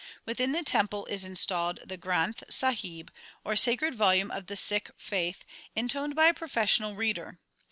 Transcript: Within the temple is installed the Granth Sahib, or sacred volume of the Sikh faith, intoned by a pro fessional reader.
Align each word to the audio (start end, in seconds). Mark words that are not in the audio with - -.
Within 0.25 0.51
the 0.51 0.63
temple 0.63 1.05
is 1.11 1.23
installed 1.23 1.77
the 1.85 1.95
Granth 1.95 2.41
Sahib, 2.49 3.11
or 3.43 3.55
sacred 3.55 3.93
volume 3.93 4.31
of 4.31 4.47
the 4.47 4.55
Sikh 4.55 4.89
faith, 4.97 5.45
intoned 5.75 6.15
by 6.15 6.25
a 6.25 6.33
pro 6.33 6.47
fessional 6.47 6.97
reader. 6.97 7.39